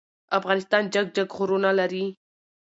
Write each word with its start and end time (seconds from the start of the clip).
افغانستان 0.37 0.83
جګ 0.93 1.07
جګ 1.15 1.29
غرونه 1.37 1.69
لری. 1.79 2.05